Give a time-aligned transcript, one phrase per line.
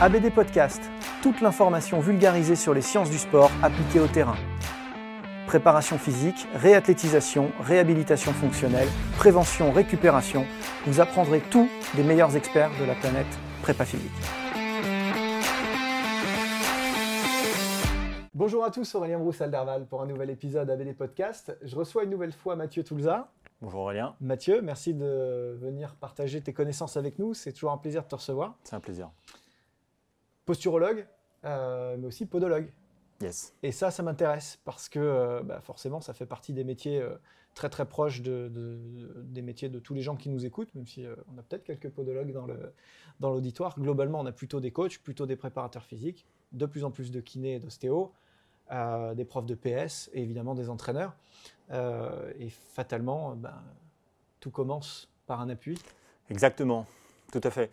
[0.00, 0.82] ABD Podcast,
[1.22, 4.34] toute l'information vulgarisée sur les sciences du sport appliquées au terrain.
[5.46, 10.46] Préparation physique, réathlétisation, réhabilitation fonctionnelle, prévention, récupération,
[10.86, 14.10] vous apprendrez tout des meilleurs experts de la planète prépa physique.
[18.34, 21.56] Bonjour à tous, Aurélien Brousse-Alderval pour un nouvel épisode ABD Podcast.
[21.62, 23.28] Je reçois une nouvelle fois Mathieu Toulza.
[23.62, 24.16] Bonjour Aurélien.
[24.20, 27.32] Mathieu, merci de venir partager tes connaissances avec nous.
[27.32, 28.56] C'est toujours un plaisir de te recevoir.
[28.64, 29.08] C'est un plaisir.
[30.44, 31.06] Posturologue,
[31.44, 32.70] euh, mais aussi podologue.
[33.20, 33.54] Yes.
[33.62, 37.14] Et ça, ça m'intéresse parce que euh, bah, forcément, ça fait partie des métiers euh,
[37.54, 40.86] très très proches de, de- des métiers de tous les gens qui nous écoutent, même
[40.86, 42.72] si euh, on a peut-être quelques podologues dans le
[43.20, 43.78] dans l'auditoire.
[43.78, 47.20] Globalement, on a plutôt des coachs, plutôt des préparateurs physiques, de plus en plus de
[47.20, 48.12] kinés et d'ostéo,
[49.14, 51.14] des profs de PS et évidemment des entraîneurs.
[51.70, 53.54] Et fatalement, ben,
[54.40, 55.78] tout commence par un appui.
[56.28, 56.86] Exactement,
[57.40, 57.70] tout à fait.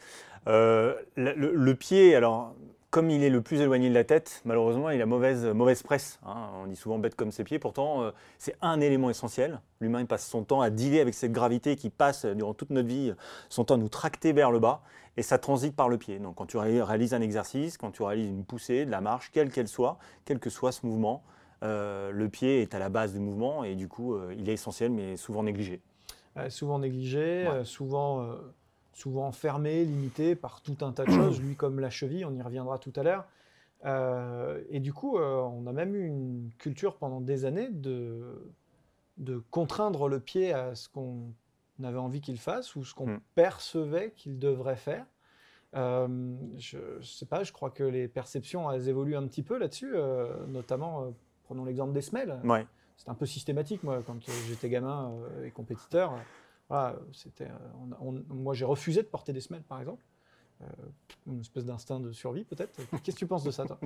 [0.47, 2.55] Euh, le, pied, alors,
[2.89, 6.19] comme il est le plus éloigné de la tête, malheureusement, il a mauvaise, mauvaise presse.
[6.25, 6.49] hein.
[6.63, 7.59] On dit souvent bête comme ses pieds.
[7.59, 9.61] Pourtant, euh, c'est un élément essentiel.
[9.79, 12.71] L'humain il passe son temps à dealer avec cette gravité qui passe euh, durant toute
[12.71, 13.13] notre vie,
[13.49, 14.81] son temps à nous tracter vers le bas.
[15.17, 16.19] Et ça transite par le pied.
[16.19, 19.29] Donc, quand tu ré- réalises un exercice, quand tu réalises une poussée, de la marche,
[19.31, 21.21] quelle qu'elle soit, quel que soit ce mouvement,
[21.63, 24.89] euh, le pied est à la base du mouvement et du coup, il est essentiel,
[24.89, 25.81] mais souvent négligé.
[26.37, 27.65] Euh, souvent négligé, Ouais.
[27.65, 28.25] souvent,
[28.93, 32.41] souvent fermé, limité par tout un tas de choses, lui comme la cheville, on y
[32.41, 33.25] reviendra tout à l'heure.
[33.85, 38.51] Euh, et du coup, euh, on a même eu une culture pendant des années de,
[39.17, 41.33] de contraindre le pied à ce qu'on
[41.83, 43.19] avait envie qu'il fasse ou ce qu'on Mm.
[43.33, 45.05] percevait qu'il devrait faire.
[45.75, 46.07] Euh,
[46.57, 49.95] je ne sais pas, je crois que les perceptions elles évoluent un petit peu là-dessus,
[50.49, 51.13] notamment,
[51.45, 52.39] prenons l'exemple des semelles.
[52.43, 52.67] Ouais.
[52.97, 55.11] C'était un peu systématique, moi, quand j'étais gamin
[55.43, 56.13] et compétiteur.
[57.13, 60.03] C'était, euh, moi, j'ai refusé de porter des semelles, par exemple.
[60.61, 60.65] Euh,
[61.27, 62.79] une espèce d'instinct de survie, peut-être.
[63.03, 63.79] Qu'est-ce que tu penses de ça, toi?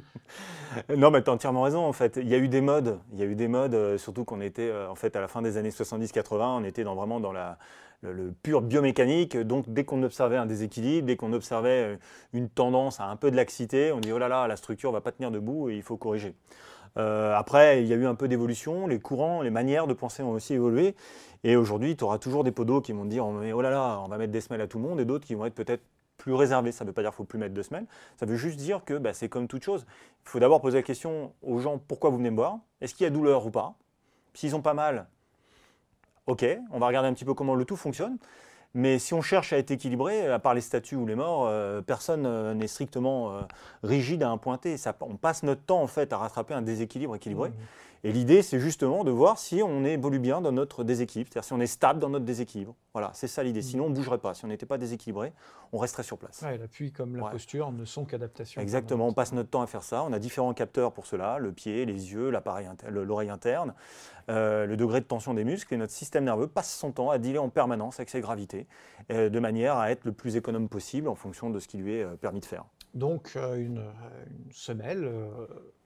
[0.97, 1.79] Non, mais tu as entièrement raison.
[1.85, 2.99] En fait, il y a eu des modes.
[3.13, 5.41] Il y a eu des modes, euh, surtout qu'on était en fait à la fin
[5.41, 7.57] des années 70-80, on était dans, vraiment dans la,
[8.01, 9.37] le, le pur biomécanique.
[9.37, 11.97] Donc, dès qu'on observait un déséquilibre, dès qu'on observait
[12.33, 15.01] une tendance à un peu de laxité, on dit oh là là, la structure va
[15.01, 16.35] pas tenir debout et il faut corriger.
[16.97, 18.87] Euh, après, il y a eu un peu d'évolution.
[18.87, 20.95] Les courants, les manières de penser ont aussi évolué.
[21.43, 24.07] Et aujourd'hui, tu auras toujours des podos qui vont te dire oh là là, on
[24.07, 25.83] va mettre des semelles à tout le monde, et d'autres qui vont être peut-être
[26.17, 26.71] plus réservés.
[26.71, 27.85] Ça ne veut pas dire qu'il faut plus mettre de semelles.
[28.17, 29.85] Ça veut juste dire que bah, c'est comme toute chose.
[30.25, 32.59] Il faut d'abord poser la question aux gens pourquoi vous venez me voir?
[32.81, 33.75] Est-ce qu'il y a douleur ou pas?
[34.33, 35.07] S'ils ont pas mal,
[36.27, 38.17] ok, on va regarder un petit peu comment le tout fonctionne.
[38.75, 41.81] Mais si on cherche à être équilibré, à part les statues ou les morts, euh,
[41.81, 43.41] personne euh, n'est strictement euh,
[43.83, 44.75] rigide à un point T.
[44.77, 45.81] Ça- on passe notre temps
[46.11, 47.51] à rattraper un déséquilibre équilibré.
[48.03, 51.53] Et l'idée, c'est justement de voir si on évolue bien dans notre déséquilibre, c'est-à-dire si
[51.53, 52.75] on est stable dans notre déséquilibre.
[52.93, 53.61] Voilà, c'est ça l'idée.
[53.63, 54.33] Sinon, on ne bougerait pas.
[54.35, 55.33] Si on n'était pas déséquilibré,
[55.73, 56.41] on resterait sur place.
[56.43, 57.31] Ouais, L'appui comme la Ouais.
[57.31, 58.61] posture ne sont qu'adaptations.
[58.61, 60.03] Exactement, on passe notre temps à faire ça.
[60.03, 62.29] On a différents capteurs pour cela, le pied, les yeux,
[62.89, 63.73] l'oreille interne,
[64.29, 65.73] euh, le degré de tension des muscles.
[65.73, 68.67] Et notre système nerveux passe son temps à dealer en permanence avec ses gravités,
[69.11, 71.95] euh, de manière à être le plus économe possible en fonction de ce qui lui
[71.95, 72.65] est euh, permis de faire.
[72.93, 73.79] Donc, euh, une,
[74.27, 75.11] une semelle,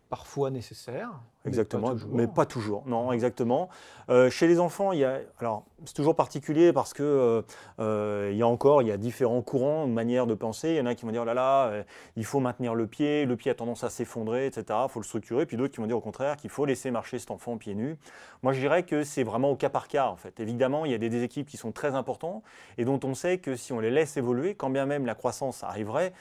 [0.09, 1.11] parfois nécessaire.
[1.45, 2.83] Exactement, mais pas toujours.
[2.87, 3.69] Non, exactement.
[4.09, 7.41] Euh, chez les enfants, il y a, alors c'est toujours particulier parce que euh,
[7.79, 10.71] euh, il y a encore, il y a différents courants, manières de penser.
[10.71, 11.83] Il y en a qui vont dire, oh là là,
[12.15, 14.63] il faut maintenir le pied, le pied a tendance à s'effondrer, etc.
[14.83, 15.45] Il faut le structurer.
[15.45, 17.97] Puis d'autres qui vont dire au contraire qu'il faut laisser marcher cet enfant pieds nus.
[18.41, 20.39] Moi, je dirais que c'est vraiment au cas par cas en fait.
[20.39, 22.41] Évidemment, il y a des déséquilibres qui sont très importants
[22.77, 25.63] et dont on sait que si on les laisse évoluer, quand bien même la croissance
[25.63, 26.13] arriverait,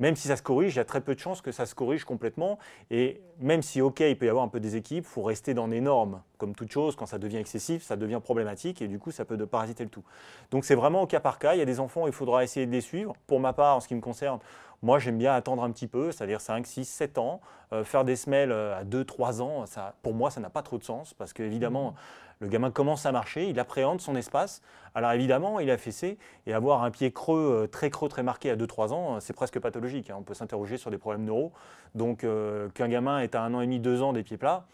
[0.00, 1.74] même si ça se corrige, il y a très peu de chances que ça se
[1.74, 2.58] corrige complètement.
[2.90, 5.54] Et même si, OK, il peut y avoir un peu des équipes, il faut rester
[5.54, 6.22] dans les normes.
[6.38, 9.36] Comme toute chose, quand ça devient excessif, ça devient problématique et du coup, ça peut
[9.36, 10.04] de parasiter le tout.
[10.50, 11.54] Donc c'est vraiment au cas par cas.
[11.54, 13.14] Il y a des enfants, il faudra essayer de les suivre.
[13.26, 14.40] Pour ma part, en ce qui me concerne,
[14.84, 17.40] moi, j'aime bien attendre un petit peu, c'est-à-dire 5, 6, 7 ans.
[17.72, 20.62] Euh, faire des semelles euh, à 2, 3 ans, ça, pour moi, ça n'a pas
[20.62, 21.94] trop de sens parce qu'évidemment, mmh.
[22.40, 24.60] Le gamin commence à marcher, il appréhende son espace.
[24.94, 28.50] Alors évidemment, il a fessé et avoir un pied creux, euh, très creux, très marqué
[28.50, 30.10] à 2-3 ans, c'est presque pathologique.
[30.10, 30.16] Hein.
[30.18, 31.52] On peut s'interroger sur des problèmes neuro.
[31.94, 34.66] Donc euh, qu'un gamin ait à un an et demi, deux ans des pieds plats,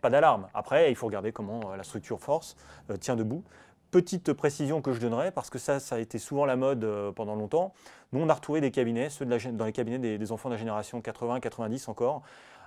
[0.00, 0.48] pas d'alarme.
[0.54, 2.56] Après, il faut regarder comment la structure force
[3.00, 3.44] tient debout.
[3.92, 6.84] Petite précision que je donnerais, parce que ça, ça a été souvent la mode
[7.14, 7.72] pendant longtemps.
[8.12, 10.58] Nous, on a retrouvé des cabinets, ceux dans les cabinets des, des enfants de la
[10.58, 12.22] génération 80-90 encore,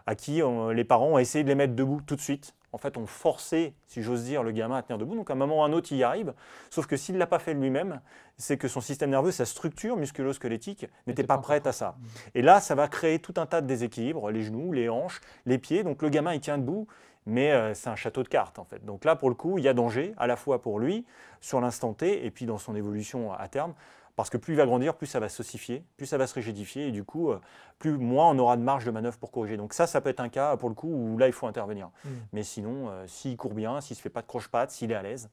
[0.06, 0.42] à qui
[0.74, 3.74] les parents ont essayé de les mettre debout tout de suite en fait, on forçait,
[3.88, 5.16] si j'ose dire, le gamin à tenir debout.
[5.16, 6.34] Donc, à un moment ou à un autre, il y arrive.
[6.70, 8.02] Sauf que s'il ne l'a pas fait lui-même,
[8.38, 11.96] c'est que son système nerveux, sa structure musculo-squelettique n'était pas, prête à ça.
[12.34, 15.58] Et là, ça va créer tout un tas de déséquilibres, les genoux, les hanches, les
[15.58, 15.86] pieds.
[15.86, 16.86] Donc, le gamin, il tient debout,
[17.26, 18.84] mais euh, c'est un château de cartes, en fait.
[18.86, 21.06] Donc là, pour le coup, il y a danger, à la fois pour lui,
[21.42, 23.74] sur l'instant T, et puis dans son évolution à terme.
[24.16, 26.88] Parce que plus il va grandir, plus ça va s'ossifier, plus ça va se rigidifier,
[26.88, 27.40] et du coup, euh,
[27.80, 29.58] plus moins on aura de marge de manœuvre pour corriger.
[29.58, 31.90] Donc ça, ça peut être un cas, pour le coup, où là, il faut intervenir.
[32.06, 32.10] Mm.
[32.32, 34.96] Mais sinon, euh, s'il court bien, s'il ne se fait pas de croche-patte, s'il est
[34.96, 35.30] à l'aise,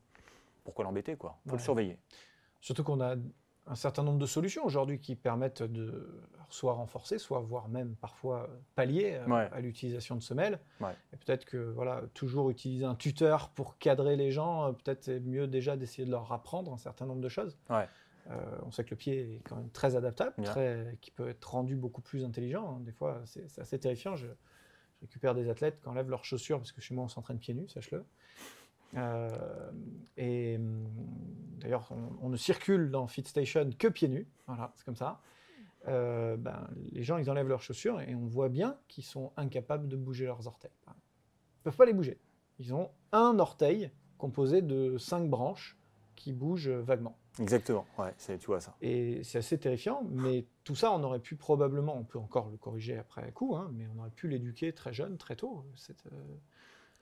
[0.65, 1.39] pourquoi l'embêter quoi?
[1.45, 1.99] Il faut le surveiller.
[2.61, 3.17] Surtout qu'on a
[3.67, 8.49] un certain nombre de solutions aujourd'hui qui permettent de soit renforcer, soit voire même parfois
[8.75, 10.59] pallier euh, à l'utilisation de semelles.
[11.13, 15.47] Et peut-être que voilà, toujours utiliser un tuteur pour cadrer les gens, peut-être c'est mieux
[15.47, 17.57] déjà d'essayer de leur apprendre un certain nombre de choses.
[18.31, 21.45] Euh, on sait que le pied est quand même très adaptable, très, qui peut être
[21.51, 22.77] rendu beaucoup plus intelligent.
[22.77, 22.81] Hein.
[22.81, 24.15] Des fois, c'est assez terrifiant.
[24.15, 24.29] Je,
[25.03, 27.69] récupère des athlètes qui enlèvent leurs chaussures parce que chez moi, on s'entraîne pieds nus,
[27.69, 28.05] sache-le.
[28.97, 29.71] Euh,
[30.17, 30.89] et hum,
[31.59, 31.91] d'ailleurs,
[32.21, 34.27] on, ne circule dans FitStation que pieds nus.
[34.47, 35.21] Voilà, c'est comme ça.
[35.89, 39.89] Euh, ben, les gens, ils enlèvent leurs chaussures et on voit bien qu'ils sont incapables
[39.89, 40.71] de bouger leurs orteils.
[40.87, 42.19] Ils ne peuvent pas les bouger.
[42.59, 45.77] Ils ont un orteil composé de cinq branches
[46.15, 47.17] qui bougent vaguement.
[47.41, 48.77] Exactement, ouais, tu vois ça.
[48.83, 52.59] Et c'est assez terrifiant, mais tout ça, on aurait pu probablement, on peut encore le
[52.59, 55.65] corriger après coup, hein, mais on aurait pu l'éduquer très jeune, très tôt.
[55.75, 56.37] Cette, euh,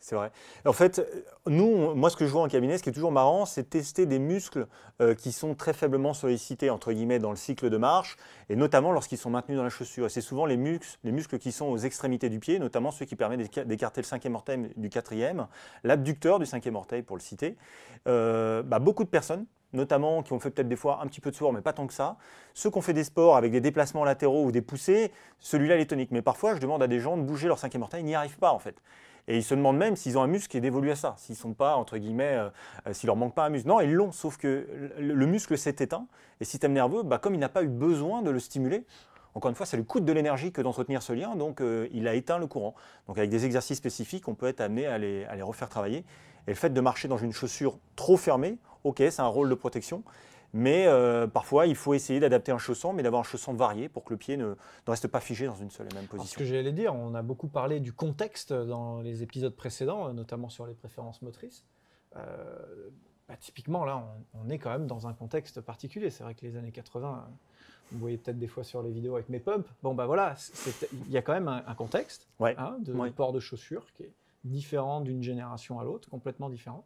[0.00, 0.32] c'est vrai.
[0.64, 1.02] En fait,
[1.46, 4.06] nous, moi, ce que je vois en cabinet, ce qui est toujours marrant, c'est tester
[4.06, 4.66] des muscles
[5.02, 8.16] euh, qui sont très faiblement sollicités, entre guillemets, dans le cycle de marche,
[8.48, 10.10] et notamment lorsqu'ils sont maintenus dans la chaussure.
[10.10, 13.14] C'est souvent les muscles, les muscles qui sont aux extrémités du pied, notamment ceux qui
[13.14, 15.46] permettent d'écarter le cinquième orteil du quatrième,
[15.84, 17.56] l'abducteur du cinquième orteil, pour le citer.
[18.08, 21.30] Euh, bah, beaucoup de personnes notamment qui ont fait peut-être des fois un petit peu
[21.30, 22.16] de sport, mais pas tant que ça.
[22.54, 25.82] Ceux qui ont fait des sports avec des déplacements latéraux ou des poussées, celui-là, il
[25.82, 26.10] est tonique.
[26.10, 28.38] Mais parfois, je demande à des gens de bouger leur cinquième orteil, ils n'y arrivent
[28.38, 28.74] pas en fait.
[29.28, 31.36] Et ils se demandent même s'ils ont un muscle qui est dévolu à ça, s'ils
[31.36, 32.48] sont pas, entre guillemets, euh,
[32.86, 33.68] euh, s'il leur manque pas un muscle.
[33.68, 34.66] Non, ils l'ont, sauf que
[34.98, 38.22] le, muscle s'est éteint, et le système nerveux, bah, comme il n'a pas eu besoin
[38.22, 38.84] de le stimuler,
[39.34, 42.08] encore une fois, ça lui coûte de l'énergie que d'entretenir ce lien, donc euh, il
[42.08, 42.74] a éteint le courant.
[43.06, 46.04] Donc avec des exercices spécifiques, on peut être amené à les, à les refaire travailler.
[46.46, 49.54] Et le fait de marcher dans une chaussure trop fermée, ok, c'est un rôle de
[49.54, 50.02] protection,
[50.52, 54.04] mais euh, parfois, il faut essayer d'adapter un chausson, mais d'avoir un chausson varié pour
[54.04, 54.54] que le pied ne,
[54.86, 56.32] reste pas figé dans une seule et même position.
[56.32, 60.48] ce que j'allais dire, on a beaucoup parlé du contexte dans les épisodes précédents, notamment
[60.48, 61.64] sur les préférences motrices.
[62.16, 62.90] Euh,
[63.28, 64.04] bah, typiquement, là,
[64.34, 66.10] on, est quand même dans un contexte particulier.
[66.10, 67.28] C'est vrai que les années 80,
[67.92, 69.68] vous voyez peut-être des fois sur les vidéos avec mes pumps.
[69.84, 70.34] Bon, bah voilà,
[71.06, 75.00] il y a quand même un, contexte hein, de, port de chaussures qui est différent
[75.00, 76.84] d'une génération à l'autre, complètement différent.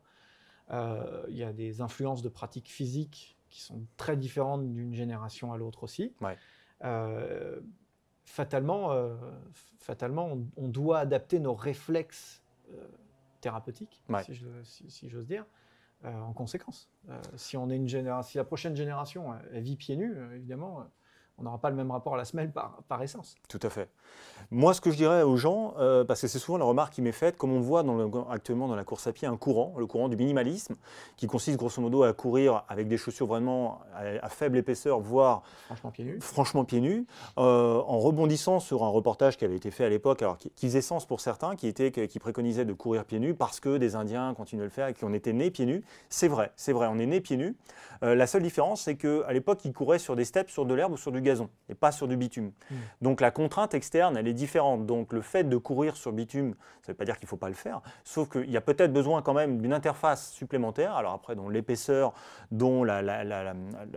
[0.70, 5.52] Euh, il y a des influences de pratiques physiques qui sont très différentes d'une génération
[5.52, 6.12] à l'autre aussi.
[6.82, 7.60] Euh,
[8.24, 9.14] fatalement, euh,
[9.78, 12.42] fatalement on, doit adapter nos réflexes
[12.72, 12.84] euh,
[13.40, 14.02] thérapeutiques,
[14.88, 15.46] si j'ose dire,
[16.02, 16.90] en conséquence.
[17.36, 20.84] si, on est une génération, si la prochaine génération elle vit pieds nus, évidemment,
[21.38, 23.34] on n'aura pas le même rapport à la semelle par, par, essence.
[23.48, 23.88] Tout à fait.
[24.50, 27.02] Moi, ce que je dirais aux gens, euh, parce que c'est souvent la remarque qui
[27.02, 29.74] m'est faite, comme on voit dans le, actuellement dans la course à pied un courant,
[29.76, 30.76] le courant du minimalisme,
[31.16, 35.90] qui consiste grosso modo à courir avec des chaussures vraiment à, faible épaisseur, voire franchement
[35.90, 37.06] pieds nus, franchement pieds nus
[37.38, 40.82] euh, en rebondissant sur un reportage qui avait été fait à l'époque, alors qui, faisait
[40.82, 44.34] sens pour certains, qui, était, qui préconisait de courir pieds nus parce que des Indiens
[44.34, 45.82] continuaient à le faire et qu'on était nés pieds nus.
[46.08, 47.56] C'est vrai, c'est vrai, on est nés pieds nus.
[48.02, 50.92] Euh, la seule différence, c'est qu'à l'époque, ils couraient sur des steppes, sur de l'herbe
[50.92, 52.52] ou sur du gazon et pas sur du bitume.
[52.70, 52.74] Mm.
[53.02, 54.86] Donc la contrainte externe, elle est différente.
[54.86, 57.36] Donc le fait de courir sur bitume, ça ne veut pas dire qu'il ne faut
[57.36, 60.94] pas le faire, sauf qu'il y a peut-être besoin quand même d'une interface supplémentaire.
[60.94, 62.12] Alors après, dont l'épaisseur,
[62.52, 63.54] dont la, la- la- la-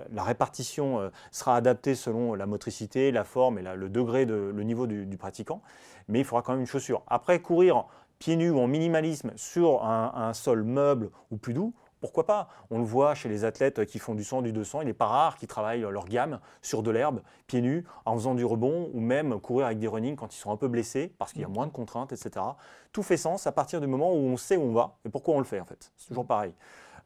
[0.10, 4.63] la répartition euh, sera adaptée selon la motricité, la forme et le degré, de, le
[4.63, 5.62] niveau du, du pratiquant.
[6.07, 7.03] Mais il faudra quand même une chaussure.
[7.07, 7.86] Après, courir
[8.19, 12.50] pieds nus ou en minimalisme sur un, un sol meuble ou plus doux, pourquoi pas?
[12.70, 15.08] On le voit chez les athlètes qui font du 100, du 200, il n'est pas
[15.08, 19.00] rare qu'ils travaillent leur gamme sur de l'herbe, pieds nus, en faisant du rebond ou
[19.00, 21.50] même courir avec des running quand ils sont un peu blessés parce qu'il y a
[21.50, 22.46] moins de contraintes, etc.
[22.92, 25.36] Tout fait sens à partir du moment où on sait où on va et pourquoi
[25.36, 25.92] on le fait en fait.
[25.98, 26.54] C'est toujours pareil.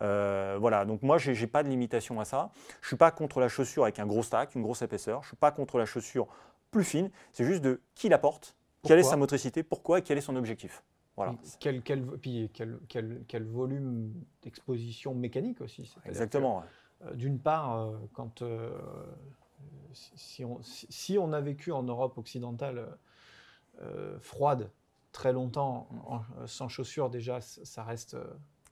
[0.01, 2.49] Euh, voilà, donc moi j'ai j'ai pas de limitation à ça.
[2.81, 5.21] Je suis pas contre la chaussure avec un gros stack, une grosse épaisseur.
[5.23, 6.27] Je suis pas contre la chaussure
[6.71, 7.11] plus fine.
[7.33, 10.35] C'est juste de qui la porte, quelle est sa motricité, pourquoi et quel est son
[10.35, 10.83] objectif.
[11.17, 11.35] Voilà.
[11.59, 15.93] Quel, quel, puis quel, quel- quel volume d'exposition mécanique aussi.
[16.05, 16.63] Exactement.
[17.05, 18.71] euh, D'une part, euh, quand euh,
[19.93, 22.97] si, on, si- si on a vécu en Europe occidentale
[24.19, 24.69] froide
[25.11, 28.15] très longtemps en- sans chaussures, déjà, ça reste,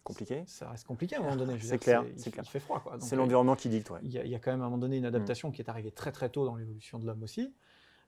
[0.03, 0.43] Compliqué.
[0.45, 1.59] ça reste compliqué à un moment donné.
[1.59, 2.43] C'est clair, c'est clair.
[2.45, 2.83] Il fait froid.
[2.99, 3.89] C'est l'environnement qui dicte.
[3.89, 3.99] ouais.
[4.03, 5.07] il y, a, il y a quand même à un moment donné une Mm.
[5.07, 7.53] adaptation qui est arrivée très très tôt dans l'évolution de l'homme aussi.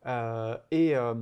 [0.06, 1.14] Euh, et, euh,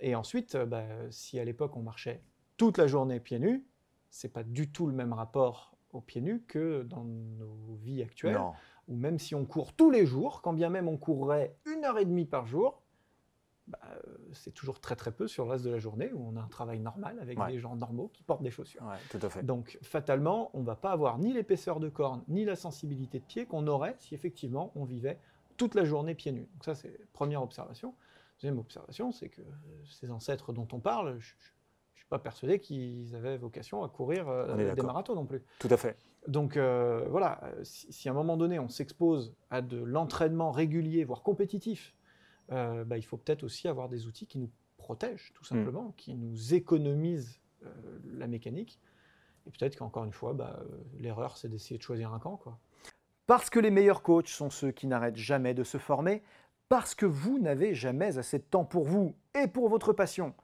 [0.00, 2.22] et ensuite, bah, si à l'époque on marchait
[2.60, 3.64] toute la journée pieds nus,
[4.10, 8.34] c'est pas du tout le même rapport aux pieds nus que dans nos vies actuelles.
[8.34, 8.52] Non.
[8.88, 11.96] Ou même si on court tous les jours, quand bien même on courrait une heure
[11.96, 12.82] et demie par jour,
[13.66, 13.78] bah,
[14.32, 16.48] c'est toujours très très peu sur le reste de la journée où on a un
[16.48, 17.50] travail normal avec Ouais.
[17.50, 18.82] des gens normaux qui portent des chaussures.
[18.82, 19.42] Ouais, tout à fait.
[19.42, 23.24] Donc, fatalement, on ne va pas avoir ni l'épaisseur de corne, ni la sensibilité de
[23.24, 25.18] pied qu'on aurait si effectivement on vivait
[25.56, 26.46] toute la journée pieds nus.
[26.52, 27.94] Donc ça, c'est première observation.
[28.42, 29.44] Deuxième observation, c'est que euh,
[29.90, 31.32] ces ancêtres dont on parle, je
[32.10, 35.42] pas persuadé qu'ils avaient vocation à courir euh, des marathons non plus.
[35.60, 35.96] Tout à fait.
[36.26, 40.50] Donc euh, voilà, euh, si, si à un moment donné on s'expose à de l'entraînement
[40.50, 41.94] régulier, voire compétitif,
[42.52, 46.14] euh, bah, il faut peut-être aussi avoir des outils qui nous protègent, tout simplement, qui
[46.14, 47.40] nous économisent
[48.16, 48.80] la mécanique.
[49.46, 50.60] Et peut-être qu'encore une fois, bah,
[50.98, 52.36] l'erreur, c'est d'essayer de choisir un camp.
[52.36, 52.58] Quoi.
[53.26, 56.22] Parce que les meilleurs coachs sont ceux qui n'arrêtent jamais de se former,
[56.68, 60.34] parce que vous n'avez jamais assez de temps pour vous et pour votre passion,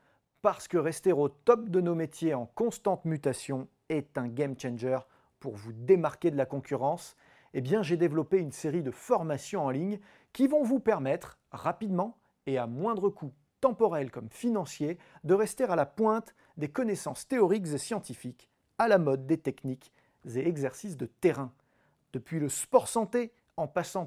[0.47, 4.97] parce que rester au top de nos métiers en constante mutation est un game changer
[5.41, 7.17] pour vous démarquer de la concurrence,
[7.53, 9.99] eh j'ai développé une série de formations en ligne
[10.33, 15.75] qui vont vous permettre rapidement et à moindre coût temporel comme financier de rester à
[15.75, 18.49] la pointe des connaissances théoriques et scientifiques,
[18.79, 19.93] à la mode des techniques
[20.33, 21.53] et exercices de terrain.
[22.13, 24.07] Depuis le sport santé en passant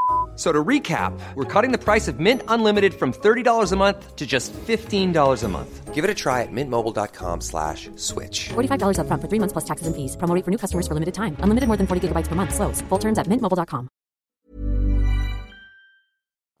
[0.35, 4.25] So to recap, we're cutting the price of Mint Unlimited from $30 a month to
[4.25, 5.93] just $15 a month.
[5.93, 8.49] Give it a try at mintmobile.com slash switch.
[8.49, 10.15] $45 upfront for three months plus taxes and fees.
[10.15, 11.35] Promo rate for new customers for limited time.
[11.43, 12.55] Unlimited more than 40 gigabytes per month.
[12.55, 12.81] Slows.
[12.89, 13.89] Full terms at mintmobile.com.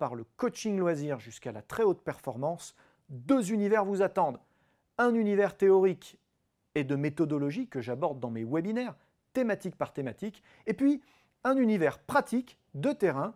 [0.01, 2.73] par le coaching loisir jusqu'à la très haute performance,
[3.09, 4.39] deux univers vous attendent.
[4.97, 6.17] Un univers théorique
[6.73, 8.95] et de méthodologie que j'aborde dans mes webinaires,
[9.33, 11.03] thématique par thématique, et puis
[11.43, 13.35] un univers pratique de terrain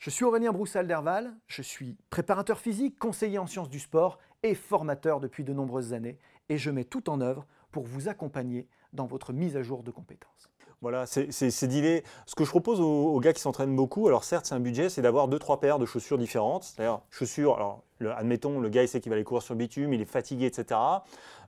[0.00, 5.20] Je suis Aurélien Broussal-Derval, je suis préparateur physique, conseiller en sciences du sport et formateur
[5.20, 6.16] depuis de nombreuses années
[6.48, 9.90] et je mets tout en œuvre pour vous accompagner dans votre mise à jour de
[9.90, 10.48] compétences.
[10.80, 12.02] Voilà, c'est d'idées.
[12.24, 15.02] Ce que je propose aux, gars qui s'entraînent beaucoup, alors certes, c'est un budget, c'est
[15.02, 16.64] d'avoir deux, trois paires de chaussures différentes.
[16.64, 20.00] C'est-à-dire, chaussures, le- admettons, le gars il sait qu'il va aller courir sur bitume, il
[20.00, 20.80] est fatigué, etc.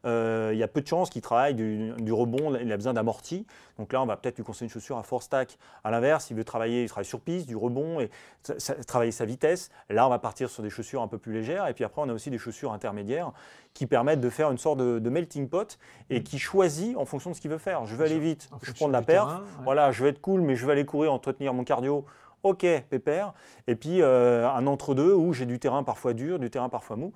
[0.04, 2.92] Euh, il y a peu de chances qu'il travaille du, du rebond, il a besoin
[2.92, 3.46] d'amorti.
[3.78, 5.58] Donc là, on va peut-être lui conseiller une chaussure à force stack.
[5.84, 8.10] À l'inverse, il veut travailler, il travaille sur piste, du rebond et
[8.42, 9.70] ça- ça- travailler sa vitesse.
[9.90, 11.68] Là, on va partir sur des chaussures un peu plus légères.
[11.68, 13.32] Et puis après, on a aussi des chaussures intermédiaires
[13.74, 15.78] qui permettent de faire une sorte de, de melting pot
[16.10, 17.86] et qui choisit en fonction de ce qu'il veut faire.
[17.86, 19.26] Je veux aller vite, je prends de la du perf.
[19.26, 19.64] terrain, ouais.
[19.64, 22.04] Voilà, je vais être cool, mais je vais aller courir, entretenir mon cardio.
[22.42, 23.34] Ok, pépère.
[23.66, 27.12] Et puis euh, un entre-deux où j'ai du terrain parfois dur, du terrain parfois mou.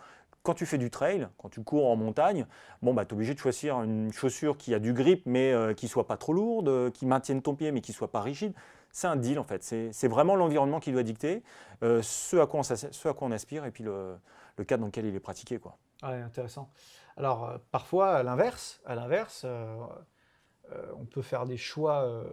[0.46, 2.46] Quand tu fais du trail, quand tu cours en montagne,
[2.80, 5.74] bon, bah, tu es obligé de choisir une chaussure qui a du grip, mais euh,
[5.74, 8.54] qui soit pas trop lourde, euh, qui maintienne ton pied, mais qui soit pas rigide.
[8.92, 9.64] C'est un deal en fait.
[9.64, 11.42] C'est vraiment l'environnement qui doit dicter
[11.82, 14.18] euh, ce, à quoi on, aspire et puis le,
[14.68, 15.58] cadre dans lequel il est pratiqué.
[15.58, 15.76] Quoi.
[16.02, 16.70] Intéressant.
[17.16, 19.44] Alors, parfois, à l'inverse, à l'inverse,
[20.96, 22.24] on peut faire des choix euh,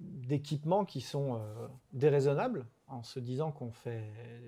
[0.00, 4.04] d'équipement qui sont euh, déraisonnables en se disant qu'on fait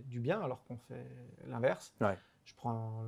[0.07, 1.07] du bien alors qu'on fait
[1.47, 1.95] l'inverse.
[2.01, 2.17] Ouais.
[2.45, 3.05] Je prends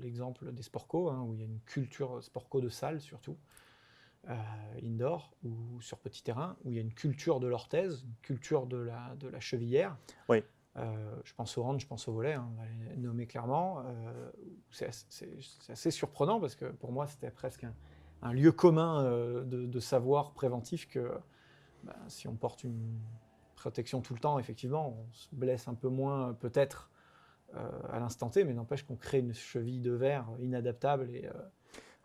[0.00, 3.38] l'exemple des sportco, hein, où il y a une culture sportco de salle surtout,
[4.28, 4.34] euh,
[4.82, 8.66] indoor ou sur petit terrain, où il y a une culture de l'orthèse, une culture
[8.66, 9.96] de la, de la chevillère.
[10.28, 10.42] Oui.
[10.76, 13.82] Euh, je pense au hand, je pense au volet, hein, on va les nommer clairement.
[13.84, 14.30] Euh,
[14.70, 17.74] c'est assez, assez surprenant parce que pour moi, c'était presque un,
[18.22, 21.10] un lieu commun euh, de, savoir préventif que
[21.82, 23.00] ben, si on porte une
[23.56, 26.90] protection tout le temps, effectivement, on se blesse un peu moins peut-être
[27.54, 31.32] euh, à l'instant T, mais n'empêche qu'on crée une cheville de verre inadaptable et euh,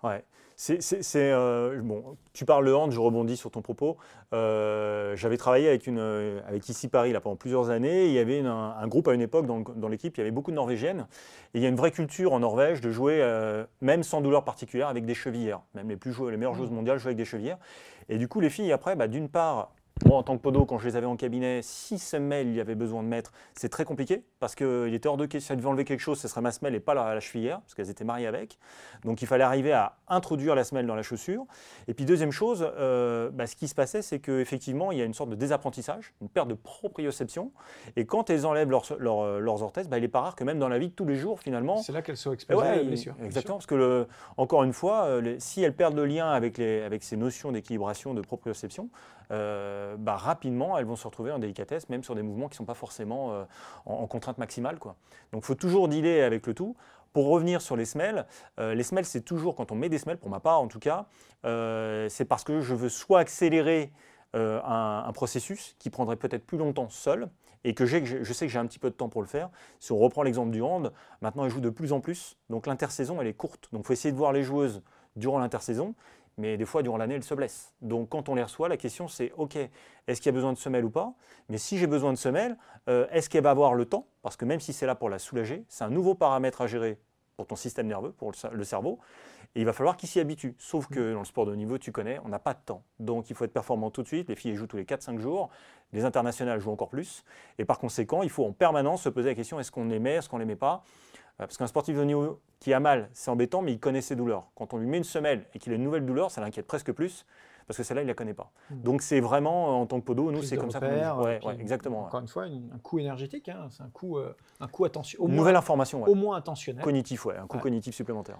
[0.03, 0.23] Ouais.
[0.59, 0.79] C'est,
[1.15, 3.97] euh, bon, tu parles le hand, je rebondis sur ton propos.
[4.33, 8.07] Euh, j'avais travaillé avec, une, euh, avec ici Paris là, pendant plusieurs années.
[8.07, 10.31] Il y avait une- un, un groupe à une époque dans, l'équipe, il y avait
[10.31, 11.05] beaucoup de Norvégiennes.
[11.53, 14.43] Et il y a une vraie culture en Norvège de jouer, euh, même sans douleur
[14.45, 15.61] particulière, avec des chevillères.
[15.75, 17.59] Même les, plus jou- les meilleures joueuses mondiales jouent avec des chevillères.
[18.09, 19.71] Et du coup, les filles, après, bah, d'une part,
[20.05, 22.61] moi en tant que podo, quand je les avais en cabinet, si semelle il y
[22.61, 25.57] avait besoin de mettre, c'est très compliqué parce qu'il était hors de question, si elle
[25.57, 27.89] devait enlever quelque chose, ce serait ma semelle et pas la, la chevillère, parce qu'elles
[27.89, 28.57] étaient mariées avec.
[29.03, 31.45] Donc il fallait arriver à introduire la semelle dans la chaussure.
[31.87, 35.05] Et puis deuxième chose, euh, bah, ce qui se passait, c'est qu'effectivement, il y a
[35.05, 37.51] une sorte de désapprentissage, une perte de proprioception.
[37.95, 40.59] Et quand elles enlèvent leurs, leurs- leurs orthèses, bah, il n'est pas rare que même
[40.59, 42.75] dans la vie de tous les jours, finalement, c'est là qu'elles sont exposées ouais, à
[42.77, 43.15] la blessure.
[43.23, 46.57] Exactement, parce que le- encore une fois, euh, les- si elles perdent le lien avec,
[46.57, 51.39] les, avec ces notions d'équilibration, de proprioception, euh, bah, rapidement, elles vont se retrouver en
[51.39, 53.43] délicatesse, même sur des mouvements qui ne sont pas forcément euh,
[53.85, 54.79] en, contrainte maximale.
[54.79, 54.95] Quoi.
[55.31, 56.75] Donc il faut toujours dealer avec le tout.
[57.13, 58.25] Pour revenir sur les semelles,
[58.59, 60.79] euh, les semelles, c'est toujours, quand on met des semelles, pour ma part en tout
[60.79, 61.07] cas,
[61.45, 63.91] euh, c'est parce que je veux soit accélérer
[64.35, 67.29] euh, un, un processus qui prendrait peut-être plus longtemps seul,
[67.63, 69.49] et que je sais que j'ai un petit peu de temps pour le faire.
[69.79, 73.19] Si on reprend l'exemple du hand, maintenant elles jouent de plus en plus, donc l'intersaison
[73.19, 73.67] elle est courte.
[73.73, 74.83] Donc il faut essayer de voir les joueuses
[75.15, 75.95] durant l'intersaison,
[76.37, 77.73] mais des fois durant l'année elles se blessent.
[77.81, 79.55] Donc quand on les reçoit, la question c'est ok,
[80.07, 81.13] est-ce qu'il y a besoin de semelle ou pas?
[81.49, 82.57] Mais si j'ai besoin de semelle,
[82.89, 84.07] euh, est-ce qu'elle va avoir le temps?
[84.21, 86.99] Parce que même si c'est là pour la soulager, c'est un nouveau paramètre à gérer
[87.35, 88.99] pour ton système nerveux, pour le cer- le cerveau.
[89.55, 90.55] Et il va falloir qu'il s'y habitue.
[90.59, 92.83] Sauf que dans le sport de niveau, tu connais, on n'a pas de temps.
[92.99, 94.27] Donc il faut être performant tout de suite.
[94.29, 95.49] Les filles jouent tous les 4-5 jours.
[95.93, 97.23] Les internationales jouent encore plus.
[97.57, 100.15] Et par conséquent, il faut en permanence se poser la question est-ce qu'on les met,
[100.15, 100.83] est-ce qu'on les met pas?
[101.37, 104.47] Parce qu'un sportif de niveau qui a mal, c'est embêtant, mais il connaît ses douleurs.
[104.55, 106.91] Quand on lui met une semelle et qu'il a une nouvelle douleur, ça l'inquiète presque
[106.91, 107.25] plus.
[107.67, 108.49] Parce que celle-là, il ne la connaît pas.
[108.71, 111.99] Donc c'est vraiment, euh, en tant que podo, nous, c'est comme ça ouais, ouais, exactement.
[111.99, 112.05] ouais.
[112.07, 115.25] Encore une fois, un coût énergétique, hein, c'est un coût, euh, un coût attention, au
[115.27, 116.81] Une moins, nouvelle information, au moins intentionnel.
[116.81, 118.39] cognitif, ouais, un coût cognitif supplémentaire.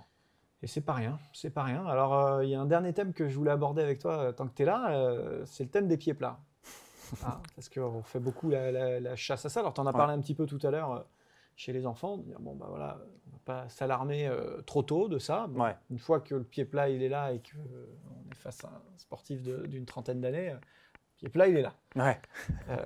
[0.64, 1.86] Et c'est pas rien, c'est pas rien.
[1.86, 4.32] Alors, euh, il y a un dernier thème que je voulais aborder avec toi euh,
[4.32, 6.40] tant que tu es là, euh, c'est le thème des pieds plats.
[7.26, 9.60] Ah, parce qu'on fait beaucoup la, la- la chasse à ça.
[9.62, 11.00] Alors, tu en as parlé un petit peu tout à l'heure euh,
[11.58, 15.10] chez les enfants, de dire, bon, bah voilà, on va pas s'alarmer euh, trop tôt
[15.10, 15.48] de ça.
[15.50, 15.76] Bon, Ouais.
[15.90, 18.98] Une fois que le pied plat, il est là et qu'on est face à un
[18.98, 21.74] sportif d'une trentaine d'années, euh, le pied plat, il est là.
[21.96, 22.18] Ouais.
[22.70, 22.78] Euh,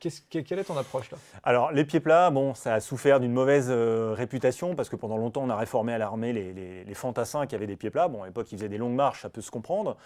[0.30, 3.66] quelle est ton approche là Alors, les pieds plats, bon, ça a souffert d'une mauvaise
[3.68, 7.46] euh, réputation parce que pendant longtemps, on a réformé à l'armée les, les, les fantassins
[7.46, 8.06] qui avaient des pieds plats.
[8.06, 9.96] Bon, à l'époque, ils faisaient des longues marches, ça peut se comprendre.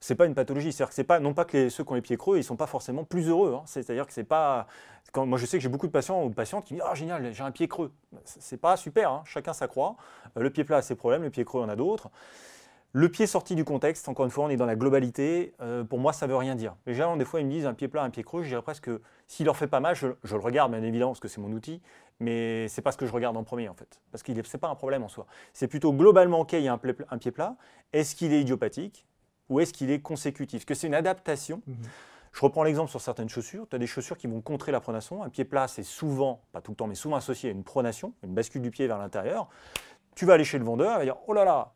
[0.00, 2.00] C'est pas une pathologie, c'est-à-dire que c'est pas non pas que ceux qui ont les
[2.02, 3.54] pieds creux, ils sont pas forcément plus heureux.
[3.56, 3.62] hein.
[3.66, 4.66] C'est-à-dire que c'est pas
[5.16, 7.32] moi je sais que j'ai beaucoup de patients ou patientes qui me disent ah génial,
[7.32, 7.92] j'ai un pied creux.
[8.24, 9.22] C'est pas super, hein.
[9.24, 9.96] chacun sa croix.
[10.36, 12.10] Euh, Le pied plat a ses problèmes, le pied creux en a d'autres.
[12.92, 15.52] Le pied sorti du contexte, encore une fois, on est dans la globalité.
[15.60, 16.74] euh, pour moi, ça veut rien dire.
[16.86, 18.42] Les gens, des fois, ils me disent un pied plat, un pied creux.
[18.42, 21.20] Je dirais presque que s'il leur fait pas mal, je, le regarde, bien évidemment, parce
[21.20, 21.82] que c'est mon outil,
[22.18, 24.00] mais c'est pas ce que je regarde en premier, en fait.
[24.10, 25.26] Parce que c'est pas un problème en soi.
[25.52, 26.80] C'est plutôt globalement, OK, il y a un,
[27.10, 27.56] un pied plat.
[27.92, 29.06] Est-ce qu'il est idiopathique?
[29.48, 30.60] Ou est-ce qu'il est consécutif?
[30.60, 31.62] Est-ce que c'est une adaptation
[32.32, 33.66] Je reprends l'exemple sur certaines chaussures.
[33.68, 35.22] Tu as des chaussures qui vont contrer la pronation.
[35.22, 38.12] Un pied plat, c'est souvent, pas tout le temps, mais souvent associé à une pronation,
[38.22, 39.48] une bascule du pied vers l'intérieur.
[40.14, 41.72] Tu vas aller chez le vendeur, il va dire Oh là là,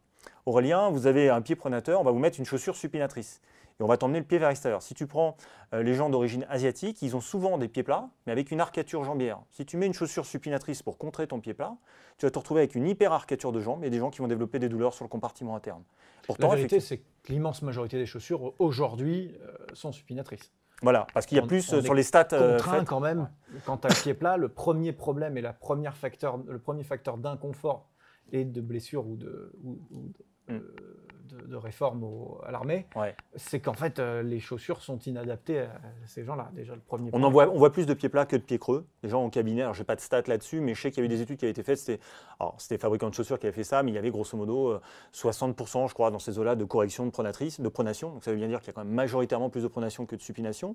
[0.46, 3.40] Aurélien, vous avez un pied pronateur, on va vous mettre une chaussure supinatrice.
[3.80, 4.82] Et on va t'emmener le pied vers l'extérieur.
[4.82, 5.36] Si tu prends
[5.72, 9.02] euh, les gens d'origine asiatique, ils ont souvent des pieds plats, mais avec une arcature
[9.04, 9.40] jambière.
[9.50, 11.76] Si tu mets une chaussure supinatrice pour contrer ton pied plat,
[12.18, 14.28] tu vas te retrouver avec une hyper arcature de jambes et des gens qui vont
[14.28, 15.82] développer des douleurs sur le compartiment interne.
[16.26, 20.52] Pourtant, La vérité, c'est que l'immense majorité des chaussures aujourd'hui euh, sont supinatrices.
[20.82, 22.24] Voilà, parce qu'il y a plus sur les stats.
[22.24, 23.30] Contraint quand même,
[23.64, 26.82] quand tu as le pied plat, le premier problème et la première facteur, le premier
[26.82, 27.88] facteur d'inconfort
[28.32, 29.52] et de blessure ou de,
[30.48, 30.58] Mm.
[31.32, 32.04] De, réforme
[32.44, 32.86] à l'armée,
[33.36, 36.50] c'est qu'en fait, euh, les chaussures sont inadaptées à ces gens-là.
[36.54, 37.10] Déjà, le premier.
[37.12, 38.86] On, en voit, on voit plus de pieds plats que de pieds creux.
[39.02, 41.02] Les gens en cabinet, alors j'ai pas de stats là-dessus, mais je sais qu'il y
[41.02, 41.78] a eu des études qui avaient été faites.
[41.78, 42.00] C'était,
[42.40, 44.80] alors, c'était fabricants de chaussures qui avaient fait ça, mais il y avait grosso modo
[45.14, 48.10] 60%, euh, je crois, dans ces eaux-là de correction de pronatrice, de pronation.
[48.10, 50.16] Donc ça veut bien dire qu'il y a quand même majoritairement plus de pronation que
[50.16, 50.74] de supination,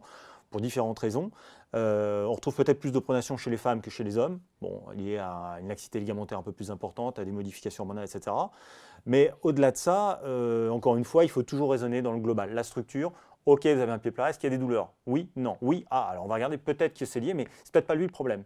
[0.50, 1.32] pour différentes raisons.
[1.76, 4.82] Euh, on retrouve peut-être plus de pronation chez les femmes que chez les hommes, bon,
[4.96, 8.36] lié à une laxité ligamentaire un peu plus importante, à des modifications hormonales, etc.
[9.06, 12.54] Mais au-delà de ça, euh, encore une fois, il faut toujours raisonner dans le global.
[12.54, 13.12] La structure,
[13.46, 14.92] ok, vous avez un pied plat, est-ce qu'il y a des douleurs?
[15.06, 17.88] Oui, non, oui, ah, alors on va regarder, peut-être que c'est lié, mais c'est peut-être
[17.88, 18.44] pas lui le problème.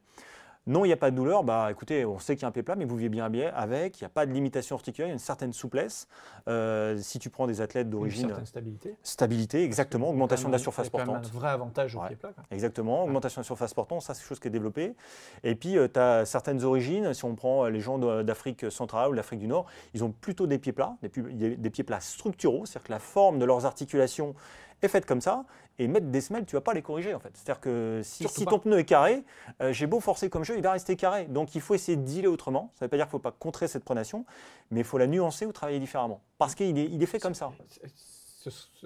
[0.67, 1.43] Non, il n'y a pas de douleur.
[1.43, 3.51] Bah, écoutez, on sait qu'il y a un pied plat, mais vous vivez bien bien
[3.55, 3.99] avec.
[3.99, 6.07] Il n'y a pas de limitation articulaire, il y a une certaine souplesse.
[6.47, 8.23] Euh, si tu prends des athlètes d'origine.
[8.23, 8.95] Une certaine stabilité.
[9.01, 10.09] Stabilité, exactement.
[10.09, 11.25] Augmentation de la surface portante.
[11.25, 12.31] Un vrai avantage au pied plat.
[12.51, 13.03] Exactement.
[13.03, 14.95] Augmentation de la surface portante, ça, c'est quelque chose qui est développé.
[15.43, 17.13] Et puis, euh, tu as certaines origines.
[17.13, 20.45] Si on prend euh, les gens d'Afrique centrale ou d'Afrique du Nord, ils ont plutôt
[20.45, 24.35] des pieds plats, des, des pieds plats structuraux, c'est-à-dire que la forme de leurs articulations
[24.81, 25.45] est faite comme ça,
[25.79, 27.31] et mettre des semelles, tu vas pas les corriger en fait.
[27.33, 29.23] C'est-à-dire que si, ton pneu est carré,
[29.61, 31.25] euh, j'ai beau forcer comme jeu, il va rester carré.
[31.25, 32.71] Donc il faut essayer de dealer autrement.
[32.75, 34.25] Ça ne veut pas dire qu'il ne faut pas contrer cette pronation,
[34.69, 36.21] mais il faut la nuancer ou travailler différemment.
[36.37, 37.51] Parce qu'il est, il est fait comme ça.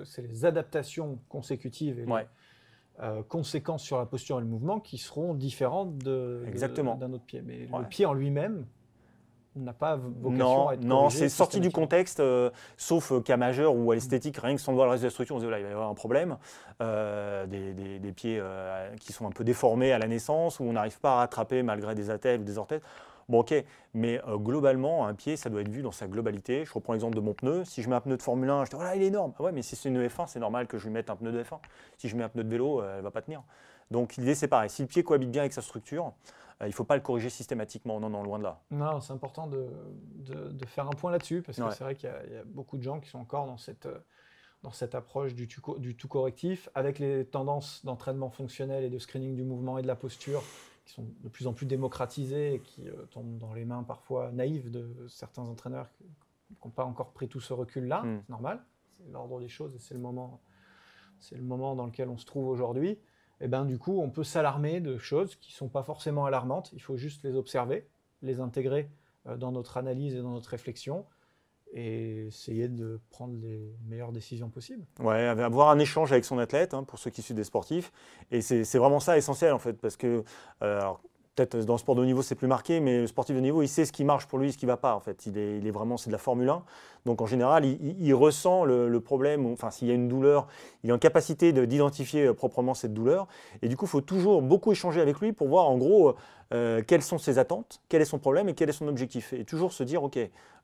[0.03, 2.27] C'est les adaptations consécutives et les
[3.01, 7.41] euh, conséquences sur la posture et le mouvement qui seront différentes d'un autre pied.
[7.41, 8.65] Mais le pied en lui-même,
[9.55, 13.37] n'a pas vocation non, à être Non, c'est sorti du contexte, euh, sauf euh, cas
[13.37, 15.45] majeur ou à l'esthétique, rien que sans voir le reste de la structure, on se
[15.45, 16.37] dit là, il va y avoir un problème.
[16.81, 18.41] Euh, des, pieds
[18.99, 21.95] qui sont un peu déformés à la naissance, où on n'arrive pas à rattraper malgré
[21.95, 22.79] des attelles ou des orteils.
[23.27, 23.55] Bon, ok,
[23.93, 26.63] mais globalement, un pied, ça doit être vu dans sa globalité.
[26.63, 27.65] Je reprends l'exemple de mon pneu.
[27.65, 29.33] Si je mets un pneu de Formule 1, je dis, voilà, il est énorme.
[29.39, 31.31] Ah ouais, mais si c'est une F1, c'est normal que je lui mette un pneu
[31.31, 31.57] de F1.
[31.97, 33.41] Si je mets un pneu de vélo, elle ne va pas tenir.
[33.91, 34.69] Donc l'idée, c'est pareil.
[34.69, 36.13] Si le pied cohabite bien avec sa structure,
[36.61, 38.61] il ne faut pas le corriger systématiquement, non, non, loin de là.
[38.71, 39.67] Non, c'est important de,
[40.67, 43.09] faire un point là-dessus, parce que c'est vrai qu'il y, a beaucoup de gens qui
[43.09, 43.87] sont encore dans cette,
[44.63, 49.35] dans cette approche du, du tout correctif, avec les tendances d'entraînement fonctionnel et de screening
[49.35, 50.43] du mouvement et de la posture
[50.85, 54.31] qui sont de plus en plus démocratisées et qui euh, tombent dans les mains parfois
[54.31, 56.05] naïves de certains entraîneurs qui
[56.63, 58.03] n'ont pas encore pris tout ce recul-là.
[58.03, 58.21] Hmm.
[58.21, 58.63] C'est normal,
[58.97, 60.41] c'est l'ordre des choses et c'est le moment,
[61.19, 62.99] c'est le moment dans lequel on se trouve aujourd'hui
[63.41, 66.25] et eh ben, du coup, on peut s'alarmer de choses qui ne sont pas forcément
[66.25, 66.69] alarmantes.
[66.71, 67.85] Il faut juste les observer,
[68.21, 68.89] les intégrer
[69.27, 71.05] euh, dans notre analyse et dans notre réflexion
[71.73, 74.85] et essayer de prendre les meilleures décisions possibles.
[75.01, 77.91] Ouais, avoir un échange avec son athlète, hein, pour ceux qui suivent des sportifs.
[78.31, 80.23] Et c'est vraiment ça essentiel, en fait, parce que
[80.61, 80.93] euh,
[81.35, 83.67] peut-être dans le sport de niveau c'est plus marqué, mais le sportif de niveau il
[83.67, 85.25] sait ce qui marche pour lui, ce qui ne va pas en fait.
[85.25, 86.63] Il est, vraiment c'est de la Formule 1,
[87.05, 90.47] donc en général il, ressent le, problème, enfin s'il y a une douleur,
[90.83, 93.27] il est en capacité d'identifier euh, proprement cette douleur,
[93.61, 96.15] et du coup il faut toujours beaucoup échanger avec lui pour voir en gros
[96.53, 99.45] euh, quelles sont ses attentes, quel est son problème et quel est son objectif, et
[99.45, 100.19] toujours se dire ok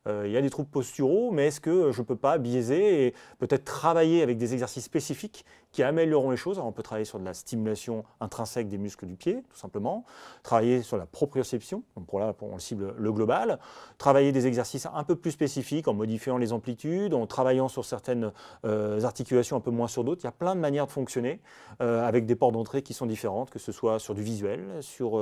[0.07, 3.05] euh, il y a des troubles posturaux, mais est-ce que je ne peux pas biaiser
[3.05, 7.19] et peut-être travailler avec des exercices spécifiques qui amélioreront les choses On peut travailler sur
[7.19, 10.03] de la stimulation intrinsèque des muscles du pied, tout simplement,
[10.41, 13.59] travailler sur la proprioception, pour là, on cible le global,
[13.99, 18.31] travailler des exercices un peu plus spécifiques en modifiant les amplitudes, en travaillant sur certaines
[18.65, 20.21] euh, articulations un peu moins sur d'autres.
[20.23, 21.41] Il y a plein de manières de fonctionner
[21.79, 25.17] avec des portes d'entrée qui sont différentes, que ce soit sur du visuel, sur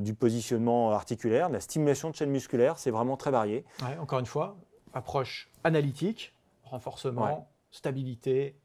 [0.00, 3.64] du positionnement articulaire, de la stimulation de chaîne musculaire, c'est vraiment très varié
[4.00, 4.56] encore une fois,
[4.92, 8.56] approche analytique, renforcement, stabilité,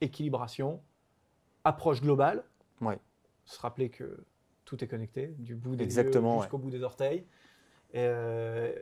[0.00, 0.80] équilibration,
[1.64, 2.44] approche globale.
[2.80, 2.98] Ouais.
[3.44, 4.24] Se rappeler que
[4.64, 7.26] tout est connecté, du bout des yeux jusqu'au bout des orteils.
[7.94, 8.72] Euh,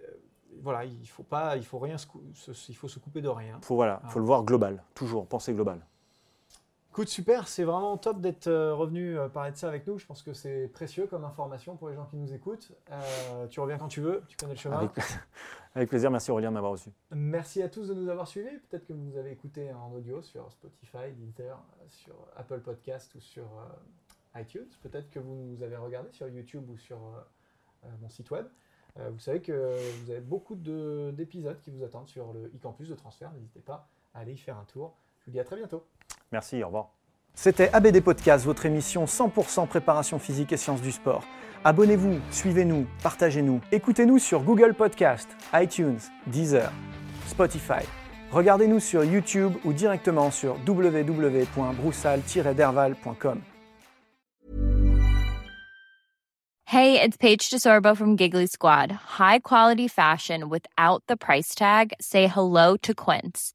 [0.62, 1.96] voilà, il faut pas, il faut rien,
[2.68, 3.58] il faut se couper de rien.
[3.62, 5.84] Faut voilà, faut le voir global, toujours penser global.
[6.90, 9.96] Écoute, super, c'est vraiment top d'être euh, revenu euh, parler de ça avec nous.
[10.00, 12.72] Je pense que c'est précieux comme information pour les gens qui nous écoutent.
[12.90, 14.90] Euh, tu reviens quand tu veux, tu connais le chemin.
[15.76, 16.90] Avec, plaisir, merci Aurélien de m'avoir reçu.
[17.12, 18.58] Merci à tous de nous avoir suivis.
[18.68, 23.20] Peut-être que vous nous avez écouté en audio sur Spotify, Deezer, sur Apple Podcast ou
[23.20, 23.46] sur
[24.34, 24.68] iTunes.
[24.82, 26.98] Peut-être que vous nous avez regardé sur YouTube ou sur
[28.00, 28.46] mon site web.
[28.96, 33.30] vous savez que vous avez beaucoup d'épisodes qui vous attendent sur le e-campus de transfert.
[33.32, 34.96] N'hésitez pas à aller y faire un tour.
[35.20, 35.86] Je vous dis à très bientôt.
[36.32, 36.90] Merci, au revoir.
[37.34, 41.24] C'était ABD Podcast, votre émission 100% préparation physique et sciences du sport.
[41.64, 43.60] Abonnez-vous, suivez-nous, partagez-nous.
[43.72, 46.70] Écoutez-nous sur Google Podcast, iTunes, Deezer,
[47.26, 47.86] Spotify.
[48.30, 53.40] Regardez-nous sur YouTube ou directement sur www.broussal-derval.com.
[56.66, 58.92] Hey, it's Paige DeSorbo from Giggly Squad.
[59.18, 61.92] High quality fashion without the price tag?
[62.00, 63.54] Say hello to Quince.